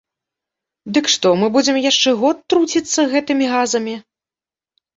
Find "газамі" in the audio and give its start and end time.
3.55-3.95